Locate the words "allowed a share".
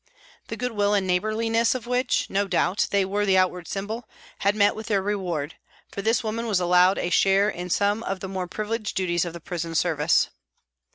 6.59-7.49